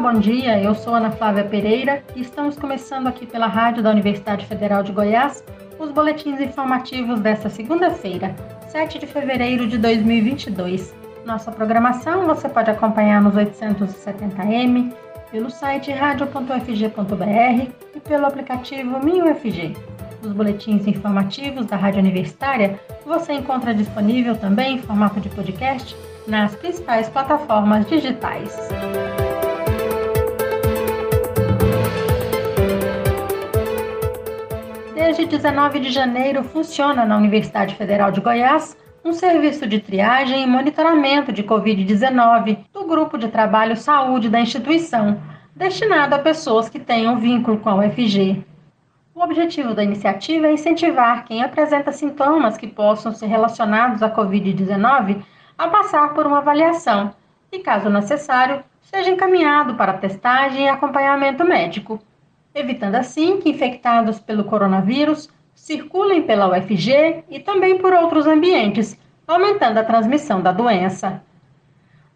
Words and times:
bom 0.00 0.14
dia. 0.14 0.62
Eu 0.62 0.74
sou 0.76 0.94
Ana 0.94 1.10
Flávia 1.10 1.44
Pereira 1.44 2.04
e 2.14 2.20
estamos 2.20 2.56
começando 2.56 3.08
aqui 3.08 3.26
pela 3.26 3.48
Rádio 3.48 3.82
da 3.82 3.90
Universidade 3.90 4.46
Federal 4.46 4.82
de 4.82 4.92
Goiás 4.92 5.44
os 5.78 5.90
boletins 5.90 6.40
informativos 6.40 7.20
desta 7.20 7.48
segunda-feira, 7.48 8.34
7 8.68 8.98
de 8.98 9.06
fevereiro 9.06 9.66
de 9.66 9.76
2022. 9.76 10.94
Nossa 11.24 11.50
programação 11.50 12.26
você 12.26 12.48
pode 12.48 12.70
acompanhar 12.70 13.20
nos 13.20 13.34
870m, 13.34 14.92
pelo 15.32 15.50
site 15.50 15.90
radio.ufg.br 15.90 17.72
e 17.94 18.00
pelo 18.00 18.26
aplicativo 18.26 19.04
MinUFG. 19.04 19.76
Os 20.22 20.32
boletins 20.32 20.86
informativos 20.86 21.66
da 21.66 21.76
Rádio 21.76 22.00
Universitária 22.00 22.78
você 23.04 23.32
encontra 23.32 23.74
disponível 23.74 24.36
também 24.36 24.76
em 24.76 24.82
formato 24.82 25.20
de 25.20 25.28
podcast 25.28 25.96
nas 26.26 26.54
principais 26.54 27.08
plataformas 27.08 27.86
digitais. 27.86 28.68
Desde 35.18 35.36
19 35.36 35.80
de 35.80 35.90
janeiro 35.90 36.44
funciona 36.44 37.04
na 37.04 37.16
Universidade 37.16 37.74
Federal 37.74 38.12
de 38.12 38.20
Goiás 38.20 38.76
um 39.04 39.12
serviço 39.12 39.66
de 39.66 39.80
triagem 39.80 40.44
e 40.44 40.46
monitoramento 40.46 41.32
de 41.32 41.42
Covid-19 41.42 42.58
do 42.72 42.86
Grupo 42.86 43.18
de 43.18 43.26
Trabalho 43.26 43.76
Saúde 43.76 44.28
da 44.28 44.38
instituição, 44.38 45.20
destinado 45.56 46.14
a 46.14 46.20
pessoas 46.20 46.68
que 46.68 46.78
tenham 46.78 47.18
vínculo 47.18 47.58
com 47.58 47.68
a 47.68 47.74
UFG. 47.74 48.44
O 49.12 49.20
objetivo 49.20 49.74
da 49.74 49.82
iniciativa 49.82 50.46
é 50.46 50.52
incentivar 50.52 51.24
quem 51.24 51.42
apresenta 51.42 51.90
sintomas 51.90 52.56
que 52.56 52.68
possam 52.68 53.12
ser 53.12 53.26
relacionados 53.26 54.04
à 54.04 54.08
Covid-19 54.08 55.20
a 55.58 55.66
passar 55.66 56.14
por 56.14 56.28
uma 56.28 56.38
avaliação 56.38 57.12
e, 57.50 57.58
caso 57.58 57.90
necessário, 57.90 58.62
seja 58.82 59.10
encaminhado 59.10 59.74
para 59.74 59.94
testagem 59.94 60.66
e 60.66 60.68
acompanhamento 60.68 61.44
médico, 61.44 62.00
evitando 62.54 62.96
assim 62.96 63.40
que 63.40 63.50
infectados 63.50 64.18
pelo 64.18 64.44
coronavírus 64.44 65.28
circulem 65.54 66.22
pela 66.22 66.48
UFG 66.48 67.24
e 67.28 67.40
também 67.40 67.78
por 67.78 67.92
outros 67.92 68.26
ambientes, 68.26 68.98
aumentando 69.26 69.78
a 69.78 69.84
transmissão 69.84 70.40
da 70.40 70.52
doença. 70.52 71.22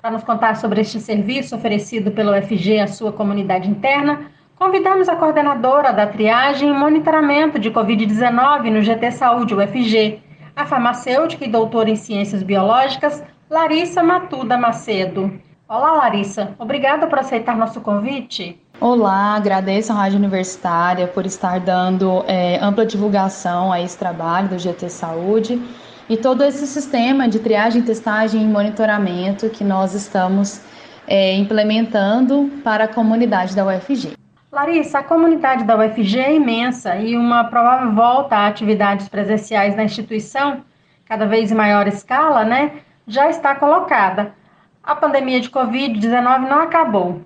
Para 0.01 0.13
nos 0.13 0.25
contar 0.25 0.57
sobre 0.57 0.81
este 0.81 0.99
serviço 0.99 1.55
oferecido 1.55 2.11
pela 2.13 2.39
UFG 2.39 2.81
à 2.81 2.87
sua 2.87 3.13
comunidade 3.13 3.69
interna, 3.69 4.31
convidamos 4.57 5.09
a 5.09 5.17
coordenadora 5.17 5.93
da 5.93 6.07
triagem 6.07 6.71
e 6.71 6.73
monitoramento 6.73 7.59
de 7.59 7.71
Covid-19 7.71 8.71
no 8.71 8.81
GT 8.81 9.11
Saúde 9.11 9.55
UFG, 9.55 10.21
a 10.57 10.65
farmacêutica 10.65 11.45
e 11.45 11.49
doutora 11.49 11.91
em 11.91 11.97
ciências 11.97 12.43
biológicas, 12.43 13.23
Larissa 13.51 14.03
Matuda 14.03 14.57
Macedo. 14.57 15.39
Olá, 15.69 15.93
Larissa. 15.93 16.55
Obrigada 16.59 17.07
por 17.07 17.19
aceitar 17.19 17.57
nosso 17.57 17.81
convite. 17.81 18.61
Olá, 18.85 19.37
agradeço 19.37 19.93
à 19.93 19.95
Rádio 19.95 20.19
Universitária 20.19 21.07
por 21.07 21.25
estar 21.25 21.61
dando 21.61 22.25
é, 22.27 22.59
ampla 22.61 22.85
divulgação 22.85 23.71
a 23.71 23.81
esse 23.81 23.97
trabalho 23.97 24.49
do 24.49 24.59
GT 24.59 24.89
Saúde 24.89 25.63
e 26.09 26.17
todo 26.17 26.43
esse 26.43 26.67
sistema 26.67 27.29
de 27.29 27.39
triagem, 27.39 27.83
testagem 27.83 28.43
e 28.43 28.45
monitoramento 28.45 29.49
que 29.51 29.63
nós 29.63 29.95
estamos 29.95 30.63
é, 31.07 31.37
implementando 31.37 32.51
para 32.65 32.83
a 32.87 32.89
comunidade 32.89 33.55
da 33.55 33.65
UFG. 33.65 34.15
Larissa, 34.51 34.99
a 34.99 35.05
comunidade 35.05 35.63
da 35.63 35.79
UFG 35.79 36.19
é 36.19 36.35
imensa 36.35 36.97
e 36.97 37.17
uma 37.17 37.45
provável 37.45 37.93
volta 37.93 38.35
a 38.35 38.49
atividades 38.49 39.09
presenciais 39.09 39.77
na 39.77 39.85
instituição, 39.85 40.61
cada 41.05 41.25
vez 41.25 41.53
em 41.53 41.55
maior 41.55 41.87
escala, 41.87 42.45
né, 42.45 42.73
já 43.07 43.31
está 43.31 43.55
colocada. 43.55 44.35
A 44.83 44.97
pandemia 44.97 45.41
de 45.41 45.49
Covid-19 45.51 46.49
não 46.49 46.59
acabou. 46.63 47.23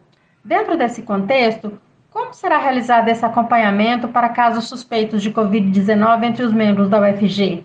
Dentro 0.47 0.79
desse 0.79 1.03
contexto, 1.03 1.73
como 2.09 2.33
será 2.33 2.57
realizado 2.59 3.09
esse 3.09 3.25
acompanhamento 3.25 4.07
para 4.07 4.29
casos 4.29 4.69
suspeitos 4.69 5.21
de 5.21 5.33
Covid-19 5.33 6.23
entre 6.23 6.45
os 6.45 6.53
membros 6.53 6.89
da 6.89 7.01
UFG? 7.01 7.65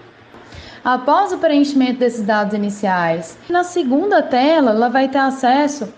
Após 0.85 1.33
o 1.33 1.39
preenchimento 1.39 1.97
desses 1.97 2.21
dados 2.21 2.53
iniciais, 2.53 3.39
na 3.49 3.63
segunda 3.63 4.21
tela 4.21 4.69
ela 4.69 4.87
vai 4.87 5.07
ter 5.07 5.17
acesso, 5.17 5.91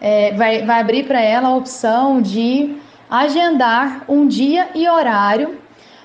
é, 0.00 0.32
vai, 0.34 0.64
vai 0.64 0.80
abrir 0.80 1.04
para 1.04 1.20
ela 1.20 1.48
a 1.48 1.56
opção 1.56 2.22
de 2.22 2.76
agendar 3.10 4.04
um 4.08 4.28
dia 4.28 4.68
e 4.72 4.88
horário 4.88 5.58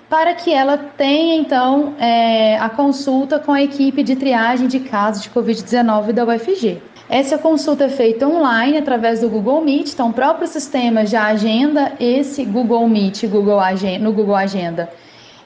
para 0.09 0.33
que 0.33 0.51
ela 0.51 0.75
tenha 0.75 1.35
então 1.35 1.93
é, 1.99 2.57
a 2.57 2.67
consulta 2.67 3.37
com 3.37 3.53
a 3.53 3.61
equipe 3.61 4.01
de 4.01 4.15
triagem 4.15 4.67
de 4.67 4.79
casos 4.79 5.21
de 5.21 5.29
Covid-19 5.29 6.11
da 6.11 6.25
UFG. 6.25 6.81
Essa 7.07 7.37
consulta 7.37 7.83
é 7.83 7.89
feita 7.89 8.27
online 8.27 8.79
através 8.79 9.21
do 9.21 9.29
Google 9.29 9.61
Meet, 9.61 9.93
então 9.93 10.09
o 10.09 10.13
próprio 10.13 10.47
sistema 10.47 11.05
já 11.05 11.27
agenda 11.27 11.93
esse 11.99 12.43
Google 12.43 12.87
Meet 12.89 13.27
Google 13.27 13.59
Agenda, 13.59 14.03
no 14.03 14.11
Google 14.11 14.35
Agenda 14.35 14.89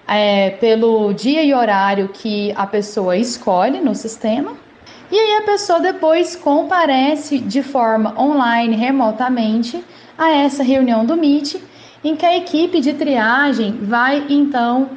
é, 0.10 0.50
pelo 0.50 1.14
dia 1.14 1.44
e 1.44 1.54
horário 1.54 2.10
que 2.10 2.52
a 2.56 2.66
pessoa 2.66 3.16
escolhe 3.16 3.80
no 3.80 3.94
sistema. 3.94 4.54
E 5.12 5.18
aí 5.18 5.38
a 5.38 5.44
pessoa 5.44 5.80
depois 5.80 6.36
comparece 6.36 7.38
de 7.38 7.62
forma 7.62 8.20
online, 8.20 8.76
remotamente, 8.76 9.84
a 10.18 10.32
essa 10.32 10.64
reunião 10.64 11.06
do 11.06 11.16
Meet 11.16 11.56
em 12.04 12.16
que 12.16 12.26
a 12.26 12.36
equipe 12.36 12.82
de 12.82 12.94
triagem 12.94 13.80
vai 13.82 14.26
então 14.30 14.90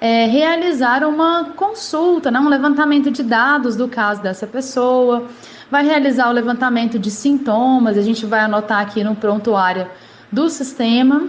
é, 0.00 0.26
realizar 0.26 1.04
uma 1.04 1.52
consulta, 1.56 2.30
né, 2.30 2.40
um 2.40 2.48
levantamento 2.48 3.10
de 3.10 3.22
dados 3.22 3.76
do 3.76 3.88
caso 3.88 4.22
dessa 4.22 4.46
pessoa, 4.46 5.26
vai 5.70 5.84
realizar 5.84 6.28
o 6.28 6.32
levantamento 6.32 6.98
de 6.98 7.10
sintomas, 7.10 7.96
a 7.96 8.02
gente 8.02 8.26
vai 8.26 8.40
anotar 8.40 8.80
aqui 8.80 9.02
no 9.04 9.14
prontuário 9.14 9.86
do 10.30 10.48
sistema, 10.48 11.28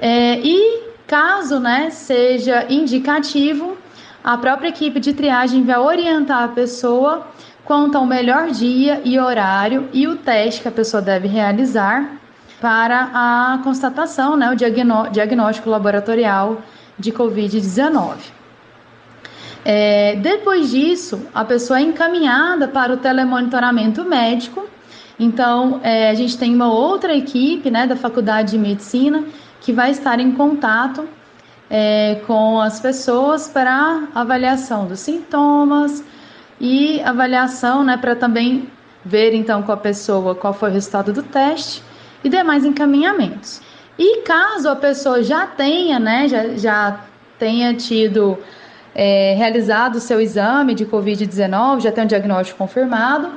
é, 0.00 0.38
e 0.40 0.93
caso 1.14 1.60
né, 1.60 1.90
seja 1.90 2.66
indicativo, 2.68 3.78
a 4.24 4.36
própria 4.36 4.70
equipe 4.70 4.98
de 4.98 5.12
triagem 5.12 5.62
vai 5.62 5.78
orientar 5.78 6.42
a 6.42 6.48
pessoa 6.48 7.28
quanto 7.64 7.96
ao 7.96 8.04
melhor 8.04 8.50
dia 8.50 9.00
e 9.04 9.16
horário 9.16 9.88
e 9.92 10.08
o 10.08 10.16
teste 10.16 10.62
que 10.62 10.66
a 10.66 10.72
pessoa 10.72 11.00
deve 11.00 11.28
realizar 11.28 12.18
para 12.60 13.10
a 13.14 13.60
constatação, 13.62 14.36
né, 14.36 14.50
o 14.50 14.56
diagnóstico 15.12 15.70
laboratorial 15.70 16.60
de 16.98 17.12
Covid-19. 17.12 18.16
É, 19.64 20.16
depois 20.16 20.72
disso, 20.72 21.28
a 21.32 21.44
pessoa 21.44 21.78
é 21.78 21.82
encaminhada 21.82 22.66
para 22.66 22.92
o 22.92 22.96
telemonitoramento 22.96 24.04
médico. 24.04 24.66
Então, 25.16 25.78
é, 25.84 26.10
a 26.10 26.14
gente 26.14 26.36
tem 26.36 26.52
uma 26.52 26.72
outra 26.72 27.14
equipe 27.14 27.70
né, 27.70 27.86
da 27.86 27.94
Faculdade 27.94 28.50
de 28.50 28.58
Medicina 28.58 29.22
que 29.64 29.72
vai 29.72 29.90
estar 29.90 30.20
em 30.20 30.32
contato 30.32 31.08
é, 31.70 32.20
com 32.26 32.60
as 32.60 32.80
pessoas 32.80 33.48
para 33.48 34.08
avaliação 34.14 34.86
dos 34.86 35.00
sintomas 35.00 36.04
e 36.60 37.00
avaliação 37.00 37.82
né, 37.82 37.96
para 37.96 38.14
também 38.14 38.68
ver 39.02 39.34
então 39.34 39.62
com 39.62 39.72
a 39.72 39.76
pessoa 39.76 40.34
qual 40.34 40.52
foi 40.52 40.68
o 40.68 40.72
resultado 40.72 41.14
do 41.14 41.22
teste 41.22 41.82
e 42.22 42.28
demais 42.28 42.64
encaminhamentos. 42.66 43.62
E 43.98 44.20
caso 44.20 44.68
a 44.68 44.76
pessoa 44.76 45.22
já 45.22 45.46
tenha, 45.46 45.98
né, 45.98 46.28
já, 46.28 46.48
já 46.56 47.00
tenha 47.38 47.72
tido 47.72 48.36
é, 48.94 49.34
realizado 49.34 49.96
o 49.96 50.00
seu 50.00 50.20
exame 50.20 50.74
de 50.74 50.84
Covid-19, 50.84 51.80
já 51.80 51.90
tem 51.90 52.04
um 52.04 52.06
diagnóstico 52.06 52.58
confirmado, 52.58 53.30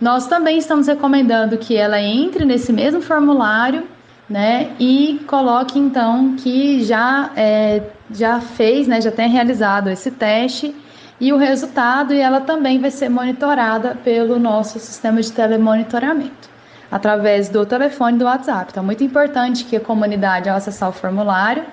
nós 0.00 0.26
também 0.26 0.56
estamos 0.56 0.86
recomendando 0.86 1.58
que 1.58 1.76
ela 1.76 2.00
entre 2.00 2.46
nesse 2.46 2.72
mesmo 2.72 3.02
formulário, 3.02 3.86
né, 4.28 4.72
e 4.78 5.20
coloque 5.26 5.78
então 5.78 6.34
que 6.36 6.82
já, 6.82 7.30
é, 7.36 7.82
já 8.10 8.40
fez, 8.40 8.86
né, 8.88 9.00
já 9.00 9.10
tem 9.10 9.28
realizado 9.28 9.90
esse 9.90 10.10
teste 10.10 10.74
e 11.20 11.32
o 11.32 11.36
resultado, 11.36 12.12
e 12.12 12.18
ela 12.20 12.40
também 12.40 12.80
vai 12.80 12.90
ser 12.90 13.08
monitorada 13.08 13.94
pelo 14.02 14.38
nosso 14.38 14.78
sistema 14.78 15.20
de 15.20 15.30
telemonitoramento. 15.30 16.48
através 16.90 17.48
do 17.48 17.66
telefone 17.66 18.18
do 18.18 18.24
WhatsApp. 18.24 18.70
Então, 18.70 18.84
muito 18.84 19.02
importante 19.02 19.64
que 19.64 19.76
a 19.76 19.80
comunidade, 19.80 20.48
ao 20.48 20.56
acessar 20.56 20.88
o 20.88 20.92
formulário, 20.92 21.64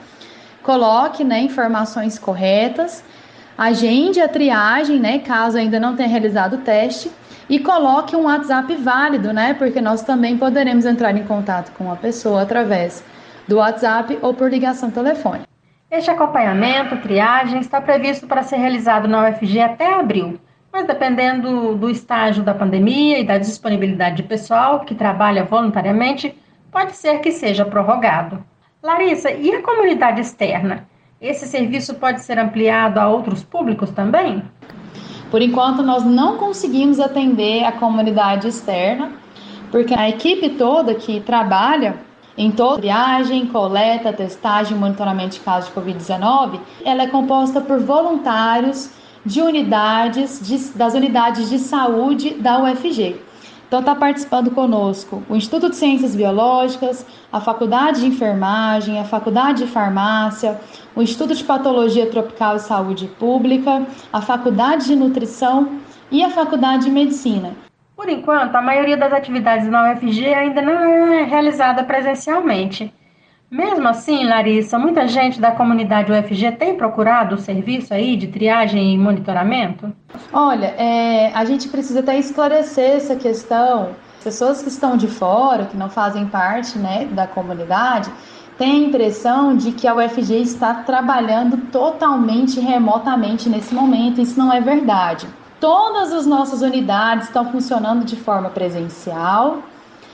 coloque 0.63 1.23
né, 1.23 1.41
informações 1.41 2.17
corretas, 2.17 3.03
agende 3.55 4.19
a 4.19 4.27
triagem, 4.27 4.99
né, 4.99 5.19
caso 5.19 5.59
ainda 5.59 5.79
não 5.79 5.95
tenha 5.95 6.09
realizado 6.09 6.53
o 6.55 6.57
teste, 6.59 7.11
e 7.51 7.59
coloque 7.59 8.15
um 8.15 8.23
WhatsApp 8.23 8.73
válido, 8.75 9.33
né, 9.33 9.53
porque 9.53 9.81
nós 9.81 10.01
também 10.03 10.37
poderemos 10.37 10.85
entrar 10.85 11.13
em 11.17 11.25
contato 11.25 11.73
com 11.73 11.91
a 11.91 11.97
pessoa 11.97 12.43
através 12.43 13.03
do 13.45 13.57
WhatsApp 13.57 14.17
ou 14.21 14.33
por 14.33 14.49
ligação 14.49 14.89
telefônica. 14.89 15.45
Este 15.91 16.09
acompanhamento, 16.09 16.95
triagem, 17.01 17.59
está 17.59 17.81
previsto 17.81 18.25
para 18.25 18.41
ser 18.41 18.55
realizado 18.55 19.05
na 19.05 19.27
UFG 19.27 19.59
até 19.59 19.93
abril, 19.93 20.39
mas 20.71 20.87
dependendo 20.87 21.75
do 21.75 21.89
estágio 21.89 22.41
da 22.41 22.53
pandemia 22.53 23.19
e 23.19 23.25
da 23.25 23.37
disponibilidade 23.37 24.15
de 24.15 24.23
pessoal 24.23 24.85
que 24.85 24.95
trabalha 24.95 25.43
voluntariamente, 25.43 26.33
pode 26.71 26.95
ser 26.95 27.19
que 27.19 27.33
seja 27.33 27.65
prorrogado. 27.65 28.41
Larissa, 28.81 29.29
e 29.29 29.53
a 29.53 29.61
comunidade 29.61 30.21
externa? 30.21 30.87
Esse 31.19 31.45
serviço 31.45 31.95
pode 31.95 32.21
ser 32.21 32.39
ampliado 32.39 32.97
a 32.97 33.09
outros 33.09 33.43
públicos 33.43 33.91
também? 33.91 34.41
Por 35.31 35.41
enquanto, 35.41 35.81
nós 35.81 36.03
não 36.03 36.37
conseguimos 36.37 36.99
atender 36.99 37.63
a 37.63 37.71
comunidade 37.71 38.49
externa, 38.49 39.13
porque 39.71 39.93
a 39.93 40.09
equipe 40.09 40.49
toda 40.49 40.93
que 40.93 41.21
trabalha 41.21 41.95
em 42.37 42.51
toda 42.51 42.79
triagem, 42.79 43.47
coleta, 43.47 44.11
testagem 44.11 44.77
monitoramento 44.77 45.35
de 45.35 45.39
casos 45.39 45.69
de 45.69 45.79
Covid-19, 45.79 46.59
ela 46.83 47.03
é 47.03 47.07
composta 47.07 47.61
por 47.61 47.79
voluntários 47.79 48.91
de 49.25 49.41
unidades 49.41 50.41
de, 50.45 50.57
das 50.77 50.93
unidades 50.93 51.49
de 51.49 51.59
saúde 51.59 52.31
da 52.31 52.61
UFG. 52.63 53.21
Então 53.71 53.79
está 53.79 53.95
participando 53.95 54.51
conosco 54.51 55.23
o 55.29 55.35
Instituto 55.37 55.69
de 55.69 55.77
Ciências 55.77 56.13
Biológicas, 56.13 57.05
a 57.31 57.39
Faculdade 57.39 58.01
de 58.01 58.07
Enfermagem, 58.07 58.99
a 58.99 59.05
Faculdade 59.05 59.63
de 59.63 59.71
Farmácia, 59.71 60.59
o 60.93 61.01
Instituto 61.01 61.33
de 61.33 61.41
Patologia 61.41 62.05
Tropical 62.07 62.57
e 62.57 62.59
Saúde 62.59 63.07
Pública, 63.17 63.87
a 64.11 64.21
Faculdade 64.21 64.87
de 64.87 64.95
Nutrição 64.97 65.79
e 66.11 66.21
a 66.21 66.29
Faculdade 66.29 66.83
de 66.83 66.91
Medicina. 66.91 67.53
Por 67.95 68.09
enquanto, 68.09 68.53
a 68.57 68.61
maioria 68.61 68.97
das 68.97 69.13
atividades 69.13 69.69
na 69.69 69.93
UFG 69.93 70.33
ainda 70.33 70.61
não 70.61 70.73
é 70.73 71.23
realizada 71.23 71.81
presencialmente. 71.85 72.93
Mesmo 73.51 73.85
assim, 73.85 74.23
Larissa, 74.23 74.79
muita 74.79 75.05
gente 75.09 75.41
da 75.41 75.51
comunidade 75.51 76.09
UFG 76.09 76.53
tem 76.53 76.77
procurado 76.77 77.35
o 77.35 77.37
serviço 77.37 77.93
aí 77.93 78.15
de 78.15 78.27
triagem 78.27 78.93
e 78.93 78.97
monitoramento? 78.97 79.91
Olha, 80.31 80.67
é, 80.67 81.33
a 81.33 81.43
gente 81.43 81.67
precisa 81.67 81.99
até 81.99 82.17
esclarecer 82.17 82.91
essa 82.91 83.13
questão. 83.17 83.89
Pessoas 84.23 84.61
que 84.61 84.69
estão 84.69 84.95
de 84.95 85.09
fora, 85.09 85.65
que 85.65 85.75
não 85.75 85.89
fazem 85.89 86.25
parte 86.27 86.79
né, 86.79 87.09
da 87.11 87.27
comunidade, 87.27 88.09
têm 88.57 88.85
a 88.85 88.87
impressão 88.87 89.53
de 89.53 89.73
que 89.73 89.85
a 89.85 89.95
UFG 89.95 90.41
está 90.41 90.73
trabalhando 90.75 91.57
totalmente 91.73 92.57
remotamente 92.57 93.49
nesse 93.49 93.75
momento. 93.75 94.21
Isso 94.21 94.39
não 94.39 94.53
é 94.53 94.61
verdade. 94.61 95.27
Todas 95.59 96.13
as 96.13 96.25
nossas 96.25 96.61
unidades 96.61 97.27
estão 97.27 97.51
funcionando 97.51 98.05
de 98.05 98.15
forma 98.15 98.49
presencial 98.49 99.61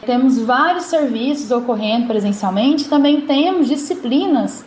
temos 0.06 0.40
vários 0.40 0.86
serviços 0.86 1.52
ocorrendo 1.52 2.08
presencialmente, 2.08 2.88
também 2.88 3.22
temos 3.22 3.68
disciplinas 3.68 4.66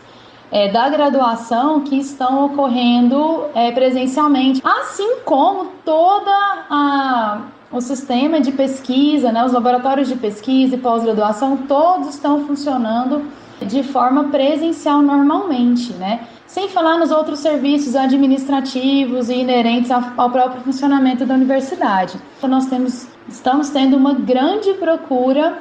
é, 0.50 0.68
da 0.68 0.88
graduação 0.88 1.82
que 1.82 1.96
estão 1.96 2.46
ocorrendo 2.46 3.44
é, 3.54 3.70
presencialmente, 3.70 4.60
assim 4.64 5.18
como 5.24 5.66
toda 5.84 6.30
a 6.68 7.40
o 7.72 7.80
sistema 7.80 8.40
de 8.40 8.50
pesquisa, 8.50 9.30
né, 9.30 9.44
os 9.44 9.52
laboratórios 9.52 10.08
de 10.08 10.16
pesquisa 10.16 10.74
e 10.74 10.78
pós-graduação, 10.78 11.56
todos 11.68 12.08
estão 12.08 12.44
funcionando 12.44 13.24
de 13.62 13.82
forma 13.82 14.24
presencial 14.24 15.00
normalmente, 15.02 15.92
né? 15.92 16.26
Sem 16.50 16.68
falar 16.68 16.98
nos 16.98 17.12
outros 17.12 17.38
serviços 17.38 17.94
administrativos 17.94 19.30
e 19.30 19.34
inerentes 19.34 19.88
ao 19.88 20.30
próprio 20.30 20.60
funcionamento 20.62 21.24
da 21.24 21.34
universidade. 21.34 22.18
Então, 22.36 22.50
nós 22.50 22.66
temos 22.66 23.06
estamos 23.28 23.70
tendo 23.70 23.96
uma 23.96 24.14
grande 24.14 24.74
procura 24.74 25.58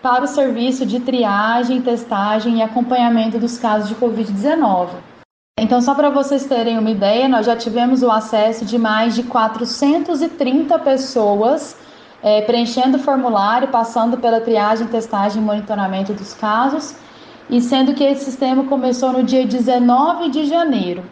para 0.00 0.24
o 0.24 0.26
serviço 0.26 0.86
de 0.86 0.98
triagem, 0.98 1.82
testagem 1.82 2.56
e 2.56 2.62
acompanhamento 2.62 3.38
dos 3.38 3.58
casos 3.58 3.90
de 3.90 3.94
Covid-19. 3.96 4.88
Então, 5.58 5.82
só 5.82 5.94
para 5.94 6.08
vocês 6.08 6.46
terem 6.46 6.78
uma 6.78 6.90
ideia, 6.90 7.28
nós 7.28 7.44
já 7.44 7.54
tivemos 7.54 8.02
o 8.02 8.10
acesso 8.10 8.64
de 8.64 8.78
mais 8.78 9.14
de 9.14 9.24
430 9.24 10.78
pessoas 10.78 11.76
é, 12.22 12.40
preenchendo 12.40 12.96
o 12.96 13.00
formulário, 13.00 13.68
passando 13.68 14.16
pela 14.16 14.40
triagem, 14.40 14.86
testagem 14.86 15.42
e 15.42 15.44
monitoramento 15.44 16.14
dos 16.14 16.32
casos, 16.32 16.94
e 17.50 17.60
sendo 17.60 17.94
que 17.94 18.04
esse 18.04 18.24
sistema 18.24 18.64
começou 18.64 19.12
no 19.12 19.22
dia 19.24 19.44
19 19.44 20.30
de 20.30 20.44
janeiro. 20.46 21.02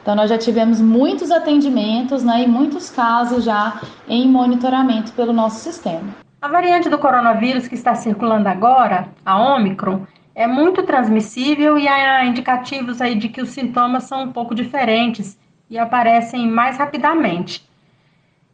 Então, 0.00 0.14
nós 0.14 0.30
já 0.30 0.38
tivemos 0.38 0.80
muitos 0.80 1.30
atendimentos 1.30 2.22
né, 2.22 2.42
e 2.42 2.46
muitos 2.46 2.90
casos 2.90 3.42
já 3.42 3.80
em 4.06 4.28
monitoramento 4.28 5.12
pelo 5.12 5.32
nosso 5.32 5.60
sistema. 5.60 6.14
A 6.40 6.46
variante 6.46 6.90
do 6.90 6.98
coronavírus 6.98 7.66
que 7.66 7.74
está 7.74 7.94
circulando 7.94 8.48
agora, 8.48 9.08
a 9.24 9.38
Omicron, 9.38 10.06
é 10.34 10.46
muito 10.46 10.82
transmissível 10.82 11.78
e 11.78 11.88
há 11.88 12.24
indicativos 12.24 13.00
aí 13.00 13.14
de 13.14 13.28
que 13.30 13.40
os 13.40 13.48
sintomas 13.48 14.04
são 14.04 14.24
um 14.24 14.32
pouco 14.32 14.54
diferentes 14.54 15.38
e 15.70 15.78
aparecem 15.78 16.46
mais 16.48 16.76
rapidamente. 16.76 17.66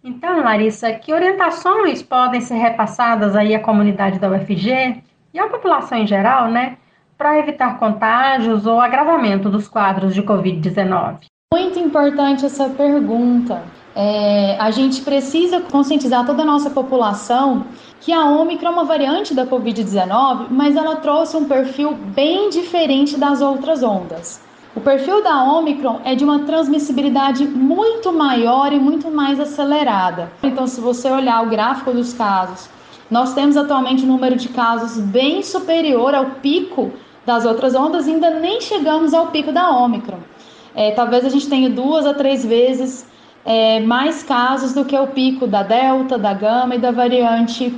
Então, 0.04 0.42
Larissa, 0.42 0.92
que 0.92 1.12
orientações 1.12 2.02
podem 2.02 2.40
ser 2.40 2.54
repassadas 2.54 3.34
aí 3.34 3.54
à 3.54 3.60
comunidade 3.60 4.18
da 4.18 4.30
UFG 4.30 5.02
e 5.34 5.38
à 5.38 5.48
população 5.48 5.98
em 5.98 6.06
geral, 6.06 6.48
né, 6.48 6.76
para 7.20 7.38
evitar 7.38 7.78
contágios 7.78 8.66
ou 8.66 8.80
agravamento 8.80 9.50
dos 9.50 9.68
quadros 9.68 10.14
de 10.14 10.22
Covid-19? 10.22 11.18
Muito 11.52 11.78
importante 11.78 12.46
essa 12.46 12.70
pergunta. 12.70 13.62
É, 13.94 14.56
a 14.58 14.70
gente 14.70 15.02
precisa 15.02 15.60
conscientizar 15.60 16.24
toda 16.24 16.40
a 16.40 16.46
nossa 16.46 16.70
população 16.70 17.66
que 18.00 18.10
a 18.10 18.24
Ômicron 18.24 18.70
é 18.70 18.72
uma 18.72 18.84
variante 18.84 19.34
da 19.34 19.44
Covid-19, 19.44 20.46
mas 20.48 20.74
ela 20.76 20.96
trouxe 20.96 21.36
um 21.36 21.44
perfil 21.44 21.92
bem 21.92 22.48
diferente 22.48 23.18
das 23.18 23.42
outras 23.42 23.82
ondas. 23.82 24.40
O 24.74 24.80
perfil 24.80 25.22
da 25.22 25.42
Omicron 25.42 26.00
é 26.04 26.14
de 26.14 26.24
uma 26.24 26.38
transmissibilidade 26.44 27.44
muito 27.44 28.12
maior 28.14 28.72
e 28.72 28.78
muito 28.78 29.10
mais 29.10 29.38
acelerada. 29.38 30.32
Então, 30.42 30.66
se 30.66 30.80
você 30.80 31.10
olhar 31.10 31.44
o 31.44 31.50
gráfico 31.50 31.92
dos 31.92 32.14
casos, 32.14 32.70
nós 33.10 33.34
temos 33.34 33.58
atualmente 33.58 34.04
um 34.04 34.08
número 34.08 34.36
de 34.36 34.48
casos 34.48 34.96
bem 34.96 35.42
superior 35.42 36.14
ao 36.14 36.26
pico 36.36 36.92
das 37.26 37.44
outras 37.44 37.74
ondas, 37.74 38.08
ainda 38.08 38.30
nem 38.30 38.60
chegamos 38.60 39.14
ao 39.14 39.28
pico 39.28 39.52
da 39.52 39.70
Omicron 39.70 40.18
é, 40.74 40.92
talvez 40.92 41.24
a 41.24 41.28
gente 41.28 41.48
tenha 41.48 41.68
duas 41.68 42.06
a 42.06 42.14
três 42.14 42.44
vezes 42.44 43.06
é, 43.44 43.80
mais 43.80 44.22
casos 44.22 44.72
do 44.72 44.84
que 44.84 44.96
o 44.96 45.06
pico 45.08 45.46
da 45.46 45.62
Delta, 45.62 46.18
da 46.18 46.32
Gama 46.32 46.74
e 46.74 46.78
da 46.78 46.90
variante 46.90 47.74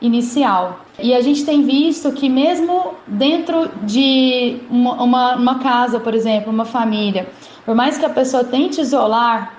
inicial. 0.00 0.80
E 0.98 1.14
a 1.14 1.20
gente 1.20 1.44
tem 1.44 1.62
visto 1.62 2.12
que 2.12 2.28
mesmo 2.28 2.94
dentro 3.06 3.70
de 3.82 4.58
uma, 4.70 5.02
uma, 5.02 5.36
uma 5.36 5.58
casa, 5.58 5.98
por 5.98 6.14
exemplo, 6.14 6.52
uma 6.52 6.64
família, 6.64 7.26
por 7.64 7.74
mais 7.74 7.98
que 7.98 8.04
a 8.04 8.10
pessoa 8.10 8.44
tente 8.44 8.80
isolar 8.80 9.54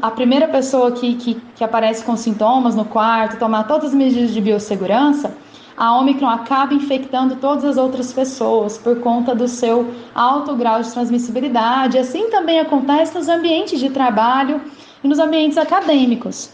a 0.00 0.10
primeira 0.10 0.48
pessoa 0.48 0.92
que, 0.92 1.14
que, 1.16 1.34
que 1.54 1.62
aparece 1.62 2.02
com 2.02 2.16
sintomas 2.16 2.74
no 2.74 2.86
quarto, 2.86 3.38
tomar 3.38 3.64
todas 3.64 3.90
as 3.90 3.94
medidas 3.94 4.32
de 4.32 4.40
biossegurança, 4.40 5.36
a 5.76 5.98
Omicron 5.98 6.28
acaba 6.28 6.72
infectando 6.72 7.36
todas 7.36 7.64
as 7.64 7.76
outras 7.76 8.12
pessoas 8.12 8.78
por 8.78 9.00
conta 9.00 9.34
do 9.34 9.46
seu 9.46 9.92
alto 10.14 10.54
grau 10.56 10.80
de 10.80 10.90
transmissibilidade. 10.90 11.98
Assim 11.98 12.30
também 12.30 12.58
acontece 12.58 13.14
nos 13.14 13.28
ambientes 13.28 13.78
de 13.78 13.90
trabalho 13.90 14.60
e 15.04 15.08
nos 15.08 15.18
ambientes 15.18 15.58
acadêmicos. 15.58 16.50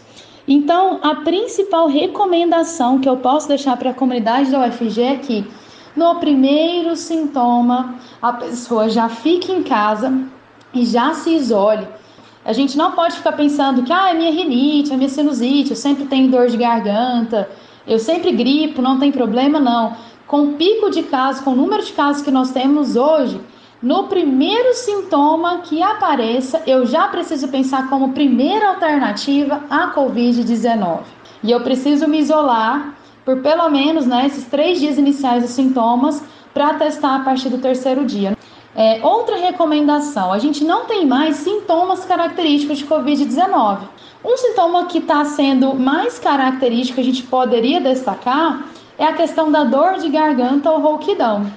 Então, 0.47 0.99
a 1.01 1.15
principal 1.15 1.87
recomendação 1.87 2.99
que 2.99 3.07
eu 3.07 3.17
posso 3.17 3.47
deixar 3.47 3.77
para 3.77 3.91
a 3.91 3.93
comunidade 3.93 4.51
da 4.51 4.67
UFG 4.67 5.01
é 5.01 5.15
que, 5.15 5.47
no 5.95 6.15
primeiro 6.15 6.95
sintoma, 6.97 7.95
a 8.21 8.33
pessoa 8.33 8.89
já 8.89 9.07
fique 9.07 9.51
em 9.51 9.63
casa 9.63 10.13
e 10.73 10.85
já 10.85 11.13
se 11.13 11.33
isole. 11.33 11.87
A 12.43 12.51
gente 12.51 12.77
não 12.77 12.91
pode 12.91 13.15
ficar 13.15 13.31
pensando 13.31 13.83
que 13.83 13.93
ah, 13.93 14.09
é 14.09 14.13
minha 14.13 14.31
rinite, 14.31 14.91
é 14.91 14.97
minha 14.97 15.07
sinusite, 15.07 15.69
eu 15.69 15.77
sempre 15.77 16.05
tenho 16.05 16.29
dor 16.29 16.47
de 16.47 16.57
garganta, 16.57 17.49
eu 17.85 17.99
sempre 17.99 18.31
gripo, 18.31 18.81
não 18.81 18.99
tem 18.99 19.11
problema 19.11 19.59
não. 19.59 19.95
Com 20.27 20.43
o 20.43 20.53
pico 20.53 20.89
de 20.89 21.03
casos, 21.03 21.41
com 21.41 21.51
o 21.51 21.55
número 21.55 21.83
de 21.83 21.91
casos 21.91 22.21
que 22.21 22.31
nós 22.31 22.51
temos 22.51 22.95
hoje, 22.95 23.39
no 23.81 24.05
primeiro 24.05 24.73
sintoma 24.73 25.57
que 25.59 25.83
apareça, 25.83 26.63
eu 26.65 26.85
já 26.85 27.07
preciso 27.09 27.49
pensar 27.49 27.89
como 27.89 28.13
primeira 28.13 28.69
alternativa 28.69 29.61
a 29.69 29.93
Covid-19. 29.93 31.01
E 31.43 31.51
eu 31.51 31.59
preciso 31.61 32.07
me 32.07 32.19
isolar 32.19 32.95
por 33.25 33.41
pelo 33.41 33.69
menos 33.69 34.05
né, 34.05 34.25
esses 34.25 34.45
três 34.45 34.79
dias 34.79 34.97
iniciais 34.97 35.43
dos 35.43 35.51
sintomas 35.51 36.23
para 36.53 36.75
testar 36.75 37.17
a 37.17 37.19
partir 37.19 37.49
do 37.49 37.57
terceiro 37.57 38.05
dia. 38.05 38.37
É, 38.75 38.99
outra 39.05 39.37
recomendação: 39.37 40.31
a 40.31 40.39
gente 40.39 40.63
não 40.63 40.85
tem 40.85 41.05
mais 41.05 41.37
sintomas 41.37 42.05
característicos 42.05 42.79
de 42.79 42.85
Covid-19. 42.85 43.79
Um 44.23 44.37
sintoma 44.37 44.85
que 44.85 44.99
está 44.99 45.25
sendo 45.25 45.75
mais 45.75 46.17
característico, 46.17 46.99
a 46.99 47.03
gente 47.03 47.23
poderia 47.23 47.81
destacar, 47.81 48.65
é 48.97 49.05
a 49.05 49.13
questão 49.13 49.51
da 49.51 49.63
dor 49.63 49.97
de 49.97 50.09
garganta 50.09 50.71
ou 50.71 50.79
rouquidão. 50.79 51.51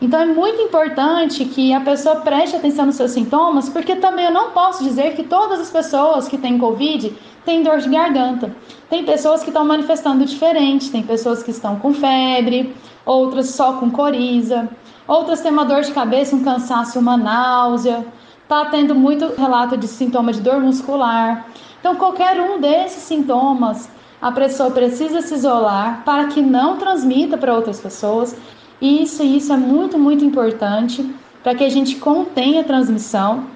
Então 0.00 0.20
é 0.20 0.26
muito 0.26 0.60
importante 0.60 1.44
que 1.44 1.72
a 1.72 1.80
pessoa 1.80 2.16
preste 2.16 2.54
atenção 2.54 2.86
nos 2.86 2.94
seus 2.96 3.10
sintomas, 3.10 3.68
porque 3.68 3.96
também 3.96 4.26
eu 4.26 4.30
não 4.30 4.50
posso 4.50 4.84
dizer 4.84 5.16
que 5.16 5.24
todas 5.24 5.60
as 5.60 5.70
pessoas 5.70 6.28
que 6.28 6.38
têm 6.38 6.56
Covid 6.58 7.12
têm 7.44 7.62
dor 7.62 7.78
de 7.78 7.88
garganta. 7.88 8.54
Tem 8.88 9.04
pessoas 9.04 9.42
que 9.42 9.50
estão 9.50 9.64
manifestando 9.64 10.24
diferente, 10.24 10.90
tem 10.90 11.02
pessoas 11.02 11.42
que 11.42 11.50
estão 11.50 11.76
com 11.76 11.92
febre, 11.92 12.74
outras 13.04 13.50
só 13.50 13.74
com 13.74 13.90
coriza, 13.90 14.68
outras 15.08 15.40
têm 15.40 15.50
uma 15.50 15.64
dor 15.64 15.80
de 15.80 15.92
cabeça, 15.92 16.36
um 16.36 16.44
cansaço, 16.44 16.98
uma 17.00 17.16
náusea, 17.16 18.06
tá 18.46 18.66
tendo 18.66 18.94
muito 18.94 19.34
relato 19.36 19.76
de 19.76 19.88
sintoma 19.88 20.32
de 20.32 20.40
dor 20.40 20.60
muscular. 20.60 21.46
Então 21.80 21.96
qualquer 21.96 22.40
um 22.40 22.60
desses 22.60 23.02
sintomas, 23.02 23.90
a 24.22 24.30
pessoa 24.30 24.70
precisa 24.70 25.22
se 25.22 25.34
isolar 25.34 26.02
para 26.04 26.26
que 26.26 26.40
não 26.42 26.76
transmita 26.76 27.36
para 27.36 27.54
outras 27.54 27.80
pessoas 27.80 28.36
isso, 28.80 29.24
isso 29.24 29.52
é 29.52 29.56
muito, 29.56 29.98
muito 29.98 30.24
importante 30.24 31.04
para 31.42 31.54
que 31.54 31.64
a 31.64 31.68
gente 31.68 31.96
contenha 31.96 32.60
a 32.60 32.64
transmissão 32.64 33.46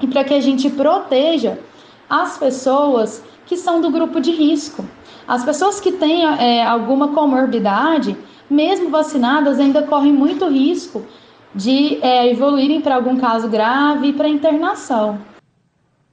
e 0.00 0.06
para 0.06 0.24
que 0.24 0.34
a 0.34 0.40
gente 0.40 0.68
proteja 0.70 1.58
as 2.10 2.36
pessoas 2.36 3.22
que 3.46 3.56
são 3.56 3.80
do 3.80 3.90
grupo 3.90 4.20
de 4.20 4.32
risco. 4.32 4.84
As 5.26 5.44
pessoas 5.44 5.78
que 5.78 5.92
têm 5.92 6.24
é, 6.24 6.64
alguma 6.66 7.08
comorbidade, 7.08 8.16
mesmo 8.52 8.90
vacinadas, 8.90 9.58
ainda 9.58 9.82
correm 9.82 10.12
muito 10.12 10.48
risco 10.48 11.02
de 11.54 11.98
é, 12.02 12.30
evoluírem 12.30 12.80
para 12.80 12.94
algum 12.94 13.16
caso 13.16 13.48
grave 13.48 14.08
e 14.08 14.12
para 14.12 14.28
internação. 14.28 15.18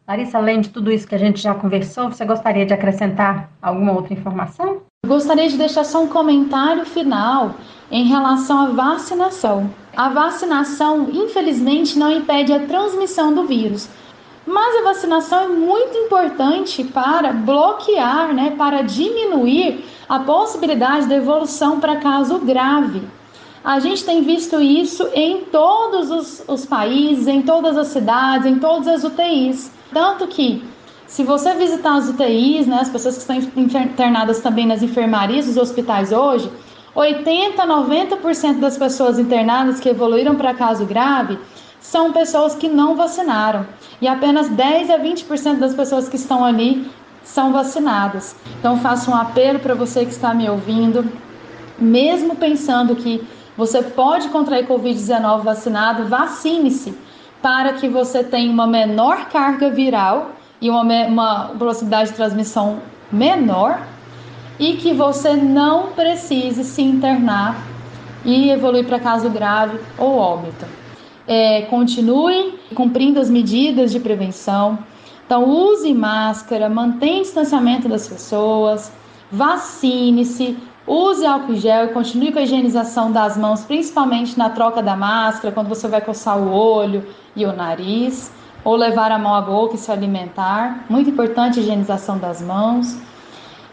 Larissa, 0.08 0.40
além 0.40 0.60
de 0.60 0.70
tudo 0.70 0.92
isso 0.92 1.08
que 1.08 1.14
a 1.14 1.20
gente 1.20 1.40
já 1.40 1.54
conversou, 1.54 2.10
você 2.10 2.26
gostaria 2.26 2.66
de 2.66 2.74
acrescentar 2.74 3.52
alguma 3.62 3.94
outra 3.94 4.14
informação? 4.14 4.82
Gostaria 5.06 5.48
de 5.48 5.56
deixar 5.58 5.84
só 5.84 6.04
um 6.04 6.08
comentário 6.08 6.84
final 6.86 7.56
em 7.92 8.06
relação 8.06 8.60
à 8.60 8.70
vacinação. 8.72 9.70
A 9.96 10.10
vacinação, 10.10 11.10
infelizmente, 11.12 11.98
não 11.98 12.12
impede 12.12 12.52
a 12.52 12.66
transmissão 12.66 13.34
do 13.34 13.46
vírus, 13.46 13.88
mas 14.50 14.78
a 14.78 14.82
vacinação 14.82 15.44
é 15.44 15.48
muito 15.48 15.96
importante 15.96 16.84
para 16.84 17.32
bloquear, 17.32 18.34
né, 18.34 18.56
para 18.58 18.82
diminuir 18.82 19.86
a 20.10 20.20
possibilidade 20.20 21.08
de 21.08 21.14
evolução 21.14 21.80
para 21.80 21.98
caso 21.98 22.40
grave. 22.40 23.04
A 23.64 23.80
gente 23.80 24.04
tem 24.04 24.24
visto 24.24 24.60
isso 24.60 25.08
em 25.14 25.42
todos 25.42 26.10
os, 26.10 26.44
os 26.48 26.66
países, 26.66 27.28
em 27.28 27.44
todas 27.44 27.78
as 27.78 27.90
cidades, 27.90 28.48
em 28.48 28.58
todas 28.58 28.88
as 28.88 29.04
UTIs. 29.04 29.72
Tanto 29.94 30.26
que, 30.26 30.64
se 31.06 31.24
você 31.24 31.54
visitar 31.54 31.98
as 31.98 32.10
UTIs, 32.10 32.66
né, 32.66 32.80
as 32.82 32.90
pessoas 32.90 33.24
que 33.24 33.32
estão 33.32 33.84
internadas 33.84 34.40
também 34.40 34.66
nas 34.66 34.82
enfermarias 34.82 35.46
dos 35.46 35.58
hospitais 35.58 36.12
hoje, 36.12 36.50
80 36.96 37.62
a 37.62 37.68
90% 37.68 38.60
das 38.60 38.80
pessoas 38.80 39.20
internadas 39.20 39.80
que 39.80 39.90
evoluíram 39.90 40.36
para 40.36 40.56
caso 40.56 40.88
grave 40.88 41.38
são 41.80 42.12
pessoas 42.12 42.56
que 42.56 42.68
não 42.68 42.96
vacinaram. 42.96 43.66
E 44.02 44.08
apenas 44.08 44.50
10 44.50 44.90
a 44.90 45.00
20% 45.00 45.58
das 45.58 45.74
pessoas 45.74 46.08
que 46.08 46.16
estão 46.16 46.44
ali 46.44 46.90
são 47.24 47.52
vacinadas. 47.52 48.36
Então 48.60 48.80
faço 48.80 49.12
um 49.12 49.16
apelo 49.16 49.60
para 49.60 49.76
você 49.76 50.06
que 50.06 50.12
está 50.12 50.34
me 50.34 50.50
ouvindo, 50.50 51.06
mesmo 51.78 52.36
pensando 52.36 52.96
que 52.96 53.26
você 53.56 53.82
pode 53.82 54.30
contrair 54.30 54.68
COVID-19 54.68 55.42
vacinado, 55.42 56.06
vacine-se 56.06 56.98
para 57.42 57.74
que 57.74 57.88
você 57.88 58.24
tenha 58.24 58.52
uma 58.52 58.68
menor 58.68 59.30
carga 59.30 59.70
viral 59.70 60.32
e 60.62 60.70
uma, 60.70 60.84
uma 60.84 61.46
possibilidade 61.58 62.12
de 62.12 62.16
transmissão 62.16 62.80
menor 63.12 63.82
e 64.58 64.76
que 64.76 64.94
você 64.94 65.34
não 65.34 65.88
precise 65.88 66.64
se 66.64 66.82
internar 66.82 67.56
e 68.26 68.50
evoluir 68.50 68.86
para 68.86 69.00
caso 69.00 69.30
grave 69.30 69.80
ou 69.98 70.18
óbito. 70.18 70.66
É, 71.32 71.62
continue 71.70 72.56
cumprindo 72.74 73.20
as 73.20 73.30
medidas 73.30 73.92
de 73.92 74.00
prevenção. 74.00 74.80
Então, 75.24 75.48
use 75.48 75.94
máscara, 75.94 76.68
mantenha 76.68 77.20
o 77.20 77.22
distanciamento 77.22 77.88
das 77.88 78.08
pessoas, 78.08 78.92
vacine-se, 79.32 80.58
use 80.88 81.24
álcool 81.24 81.54
gel 81.54 81.86
e 81.86 81.88
continue 81.90 82.32
com 82.32 82.40
a 82.40 82.42
higienização 82.42 83.12
das 83.12 83.38
mãos, 83.38 83.64
principalmente 83.64 84.36
na 84.40 84.50
troca 84.50 84.82
da 84.82 84.96
máscara, 84.96 85.54
quando 85.54 85.68
você 85.68 85.88
vai 85.88 86.02
coçar 86.02 86.36
o 86.36 86.52
olho 86.52 87.06
e 87.36 87.46
o 87.46 87.54
nariz, 87.54 88.32
ou 88.64 88.76
levar 88.76 89.12
a 89.12 89.20
mão 89.20 89.36
à 89.36 89.42
boca 89.42 89.76
e 89.76 89.78
se 89.78 89.92
alimentar. 89.92 90.84
Muito 90.90 91.12
importante 91.12 91.60
a 91.60 91.62
higienização 91.62 92.18
das 92.18 92.42
mãos. 92.42 92.98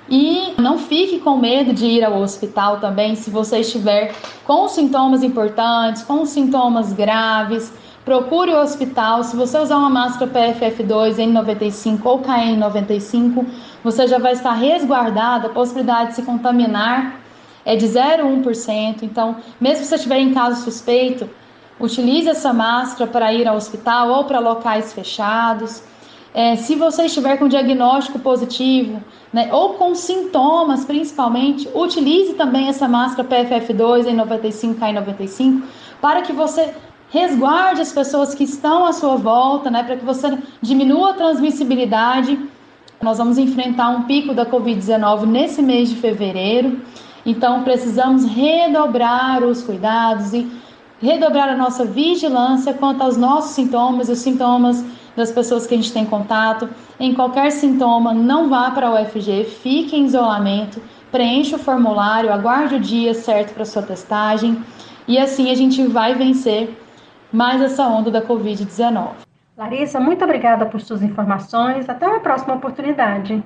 E 0.08 0.54
não 0.60 0.78
fique 0.78 1.18
com 1.18 1.36
medo 1.36 1.72
de 1.72 1.84
ir 1.86 2.04
ao 2.04 2.20
hospital 2.20 2.78
também 2.78 3.16
se 3.16 3.28
você 3.28 3.58
estiver 3.58 4.14
com 4.44 4.68
sintomas 4.68 5.22
importantes, 5.22 6.02
com 6.02 6.24
sintomas 6.24 6.92
graves. 6.92 7.72
Procure 8.04 8.52
o 8.52 8.60
hospital. 8.60 9.24
Se 9.24 9.34
você 9.34 9.58
usar 9.58 9.78
uma 9.78 9.90
máscara 9.90 10.30
PFF2, 10.30 11.16
N95 11.16 12.00
ou 12.04 12.20
KN95, 12.20 13.44
você 13.82 14.06
já 14.06 14.18
vai 14.18 14.32
estar 14.32 14.52
resguardado. 14.52 15.48
A 15.48 15.50
possibilidade 15.50 16.10
de 16.10 16.16
se 16.16 16.22
contaminar 16.22 17.20
é 17.64 17.74
de 17.74 17.86
0,1%. 17.86 19.02
Então, 19.02 19.36
mesmo 19.60 19.82
se 19.82 19.88
você 19.88 19.96
estiver 19.96 20.20
em 20.20 20.32
caso 20.32 20.62
suspeito, 20.62 21.28
utilize 21.80 22.28
essa 22.28 22.52
máscara 22.52 23.10
para 23.10 23.32
ir 23.32 23.48
ao 23.48 23.56
hospital 23.56 24.08
ou 24.10 24.24
para 24.24 24.38
locais 24.38 24.92
fechados. 24.92 25.82
É, 26.32 26.54
se 26.54 26.76
você 26.76 27.06
estiver 27.06 27.38
com 27.38 27.48
diagnóstico 27.48 28.20
positivo, 28.20 29.02
né, 29.32 29.48
ou 29.52 29.74
com 29.74 29.94
sintomas 29.94 30.84
principalmente, 30.84 31.68
utilize 31.74 32.34
também 32.34 32.68
essa 32.68 32.88
máscara 32.88 33.28
PFF2 33.28 34.06
em 34.06 34.16
95K95 34.16 35.62
para 36.00 36.22
que 36.22 36.32
você 36.32 36.74
resguarde 37.10 37.80
as 37.80 37.92
pessoas 37.92 38.34
que 38.34 38.44
estão 38.44 38.84
à 38.84 38.92
sua 38.92 39.16
volta, 39.16 39.70
né, 39.70 39.82
para 39.82 39.96
que 39.96 40.04
você 40.04 40.38
diminua 40.60 41.10
a 41.10 41.14
transmissibilidade. 41.14 42.38
Nós 43.00 43.18
vamos 43.18 43.38
enfrentar 43.38 43.88
um 43.90 44.02
pico 44.02 44.34
da 44.34 44.46
Covid-19 44.46 45.26
nesse 45.26 45.62
mês 45.62 45.90
de 45.90 45.96
fevereiro, 45.96 46.80
então 47.24 47.62
precisamos 47.62 48.24
redobrar 48.24 49.44
os 49.44 49.62
cuidados 49.62 50.32
e 50.32 50.50
redobrar 51.00 51.48
a 51.48 51.56
nossa 51.56 51.84
vigilância 51.84 52.72
quanto 52.72 53.02
aos 53.02 53.16
nossos 53.16 53.52
sintomas, 53.52 54.08
os 54.08 54.18
sintomas 54.18 54.84
das 55.16 55.32
pessoas 55.32 55.66
que 55.66 55.74
a 55.74 55.76
gente 55.76 55.92
tem 55.92 56.04
contato. 56.04 56.68
Em 57.00 57.14
qualquer 57.14 57.50
sintoma, 57.50 58.12
não 58.12 58.48
vá 58.48 58.70
para 58.70 58.90
o 58.90 58.94
UFG, 58.94 59.44
fique 59.44 59.96
em 59.96 60.04
isolamento, 60.04 60.80
preencha 61.10 61.56
o 61.56 61.58
formulário, 61.58 62.32
aguarde 62.32 62.74
o 62.74 62.80
dia 62.80 63.14
certo 63.14 63.54
para 63.54 63.64
sua 63.64 63.82
testagem 63.82 64.62
e 65.08 65.18
assim 65.18 65.50
a 65.50 65.54
gente 65.54 65.84
vai 65.86 66.14
vencer 66.14 66.78
mais 67.32 67.62
essa 67.62 67.86
onda 67.86 68.10
da 68.10 68.22
Covid-19. 68.22 69.08
Larissa, 69.56 69.98
muito 69.98 70.22
obrigada 70.22 70.66
por 70.66 70.80
suas 70.80 71.02
informações. 71.02 71.88
Até 71.88 72.06
uma 72.06 72.20
próxima 72.20 72.54
oportunidade. 72.54 73.42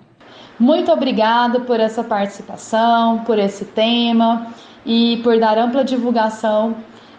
Muito 0.59 0.91
obrigada 0.91 1.61
por 1.61 1.79
essa 1.79 2.03
participação, 2.03 3.21
por 3.21 3.39
esse 3.39 3.65
tema 3.65 4.49
e 4.85 5.21
por 5.23 5.39
dar 5.39 5.57
ampla 5.57 5.85
divulgação 5.85 6.75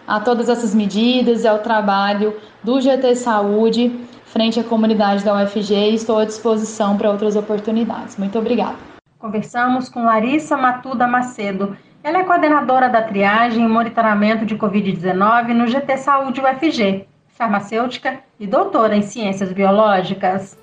a 0.06 0.20
todas 0.20 0.48
essas 0.48 0.74
medidas 0.74 1.44
e 1.44 1.48
ao 1.48 1.60
trabalho 1.60 2.36
do 2.62 2.80
GT 2.80 3.14
Saúde 3.16 3.98
frente 4.32 4.58
à 4.58 4.64
comunidade 4.64 5.22
da 5.22 5.34
UFG 5.34 5.74
e 5.74 5.94
estou 5.94 6.18
à 6.18 6.24
disposição 6.24 6.96
para 6.96 7.10
outras 7.10 7.36
oportunidades. 7.36 8.16
Muito 8.16 8.38
obrigada. 8.38 8.76
Conversamos 9.18 9.90
com 9.90 10.04
Larissa 10.04 10.56
Matuda 10.56 11.06
Macedo. 11.06 11.76
Ela 12.02 12.18
é 12.18 12.24
coordenadora 12.24 12.88
da 12.88 13.02
triagem 13.02 13.64
e 13.64 13.68
monitoramento 13.68 14.46
de 14.46 14.56
Covid-19 14.56 15.48
no 15.48 15.66
GT 15.66 15.98
Saúde 15.98 16.40
UFG, 16.40 17.06
farmacêutica 17.28 18.20
e 18.40 18.46
doutora 18.46 18.96
em 18.96 19.02
ciências 19.02 19.52
biológicas. 19.52 20.58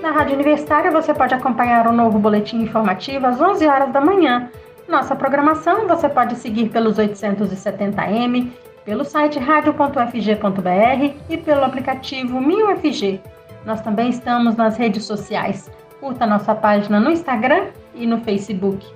Na 0.00 0.12
Rádio 0.12 0.34
Universitária 0.34 0.92
você 0.92 1.12
pode 1.12 1.34
acompanhar 1.34 1.88
o 1.88 1.92
novo 1.92 2.18
boletim 2.20 2.62
informativo 2.62 3.26
às 3.26 3.40
11 3.40 3.66
horas 3.66 3.92
da 3.92 4.00
manhã. 4.00 4.48
Nossa 4.88 5.14
programação 5.14 5.86
você 5.88 6.08
pode 6.08 6.36
seguir 6.36 6.68
pelos 6.68 6.98
870m 6.98 8.50
pelo 8.84 9.04
site 9.04 9.38
radio.fg.br 9.38 11.14
e 11.28 11.36
pelo 11.36 11.64
aplicativo 11.64 12.40
MinUFG. 12.40 13.20
Nós 13.64 13.80
também 13.80 14.08
estamos 14.08 14.56
nas 14.56 14.76
redes 14.76 15.04
sociais. 15.04 15.70
Curta 16.00 16.26
nossa 16.26 16.54
página 16.54 16.98
no 16.98 17.10
Instagram 17.10 17.66
e 17.94 18.06
no 18.06 18.20
Facebook. 18.22 18.86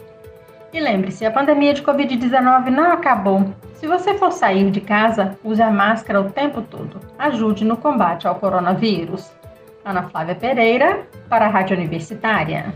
E 0.72 0.80
lembre-se, 0.80 1.24
a 1.24 1.30
pandemia 1.30 1.72
de 1.72 1.82
Covid-19 1.82 2.70
não 2.70 2.90
acabou. 2.92 3.44
Se 3.74 3.86
você 3.86 4.14
for 4.14 4.32
sair 4.32 4.70
de 4.70 4.80
casa, 4.80 5.38
use 5.44 5.62
a 5.62 5.70
máscara 5.70 6.20
o 6.20 6.30
tempo 6.30 6.62
todo. 6.62 6.98
Ajude 7.18 7.64
no 7.64 7.76
combate 7.76 8.26
ao 8.26 8.34
coronavírus. 8.36 9.30
Ana 9.84 10.04
Flávia 10.04 10.34
Pereira, 10.34 11.06
para 11.28 11.44
a 11.44 11.48
Rádio 11.48 11.76
Universitária. 11.76 12.74